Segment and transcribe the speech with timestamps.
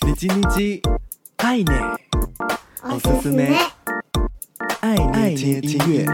[0.00, 0.80] 你叽你叽，
[1.36, 1.98] 爱捏，
[2.82, 3.54] おすすめ，
[4.80, 4.96] 爱
[5.34, 6.06] 捏听音乐。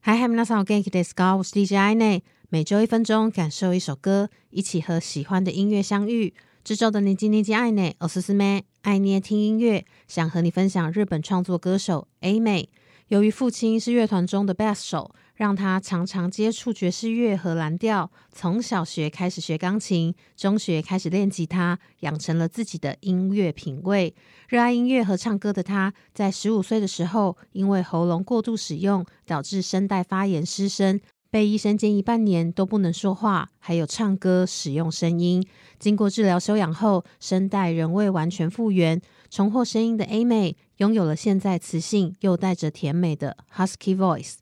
[0.00, 1.36] 嗨嗨，皆さんお元気ですか？
[1.36, 6.34] 我是 DJ 爱捏，每周一分钟，感受一首歌，一起和喜欢的音乐相遇。
[6.64, 12.66] 这周的你叽你叽，爱捏，おすすめ，爱捏听音乐，想和你分享日本创作歌手 Aimer。
[13.09, 18.11] 由于父亲是乐团中的贝斯手，让他常常接触爵士乐和蓝调。
[18.33, 24.13] 从小学开始学钢琴，中学开始练吉他，养成了自己的音乐品味。
[24.49, 30.99] 热爱音乐和唱歌的他，在十五岁的时候，因为喉咙过度使用，导致声带发炎失声，
[31.37, 35.47] 被医生建议半年都不能说话，还有唱歌使用声音。
[35.77, 38.99] 经过治疗休养后，声带仍未完全复原。
[39.29, 44.37] 重获声音的 A 妹拥有了现在磁性又带着甜美的 Husky Voice。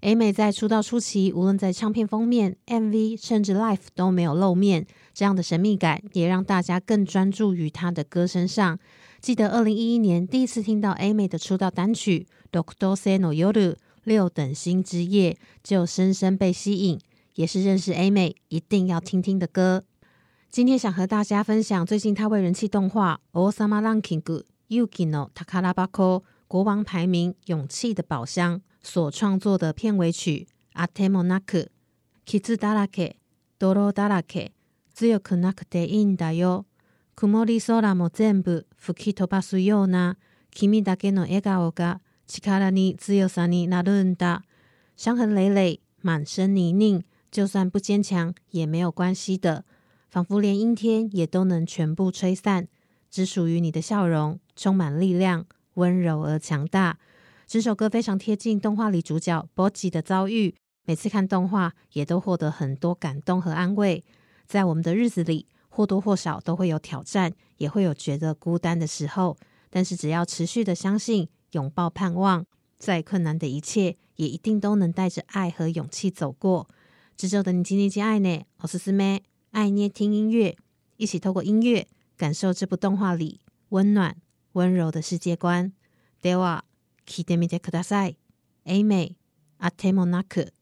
[0.00, 8.78] A 妹在出道初期，无论在唱片封面、MV，甚至 Live 都没有露面，这样的神秘感也让大家更专注于她的歌声上。
[9.20, 12.26] 记得二零一一年第一次听到 A 妹的出道单曲
[12.58, 13.52] 《Doctor Seno Yoru》
[14.07, 16.99] 六等星之夜，就深深被吸引，
[17.35, 19.83] 也是认识 Aimer 一定要听听的歌。
[20.49, 31.71] 今天想和大家分享最近他为人气动画《王様ランキング勇気の宝箱》国王排名勇气的宝箱所创作的片尾曲《あてもなく
[32.25, 33.17] 伤だらけ
[33.57, 34.53] 泥だらけ
[34.93, 36.65] 强くなくていいんだよ
[37.15, 40.17] 昙り空も全部吹き飞ばすような
[40.51, 44.39] 君だけの笑颜が 力に强さになるんだ》，
[44.95, 49.65] 伤痕累累，满身泥泞，就算不坚强也没有关系的。
[50.09, 52.67] 仿佛连阴天也都能全部吹散，
[53.09, 56.99] 只属于你的笑容，充满力量，温柔而强大。
[57.47, 60.55] 这首歌非常贴近动画里主角波吉的遭遇，
[60.85, 64.03] 每次看动画也都获得很多感动和安慰。
[64.45, 69.35] 在我们的日子里，或多或少都会有挑战，也会有觉得孤单的时候。
[69.71, 72.45] 但是只要持续的相信， 拥抱盼望，
[72.77, 76.67] 再困难的一切也一定都能带着爱和勇气走过。
[77.15, 79.21] 这周的你叽你叽，爱捏，おすすめ。
[79.51, 80.57] 爱捏听音乐，
[80.97, 81.87] 一起透过音乐
[82.17, 83.39] 感受这部动画里
[83.69, 84.17] 温暖
[84.53, 85.71] 温柔的世界观。
[86.21, 86.63] では、
[87.05, 88.17] 闻いてみてください。
[88.65, 89.15] Aimer、
[89.59, 90.53] あてもなく。